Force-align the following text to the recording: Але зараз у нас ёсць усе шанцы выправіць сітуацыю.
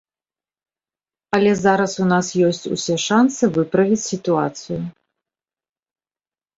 Але 1.39 1.51
зараз 1.65 1.93
у 2.07 2.09
нас 2.13 2.27
ёсць 2.49 2.63
усе 2.79 2.95
шанцы 3.07 3.43
выправіць 3.61 4.01
сітуацыю. 4.11 4.85